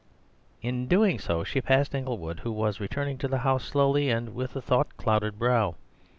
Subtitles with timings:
[0.63, 4.55] In doing so she passed Inglewood, who was returning to the house slowly, and with
[4.55, 5.75] a thought clouded brow.